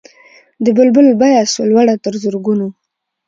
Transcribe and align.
د 0.63 0.65
بلبل 0.77 1.07
بیه 1.19 1.43
سوه 1.53 1.65
لوړه 1.71 1.95
تر 2.03 2.13
زرګونو 2.23 2.67